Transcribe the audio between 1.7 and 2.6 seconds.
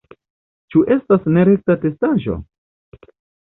atestaĵo?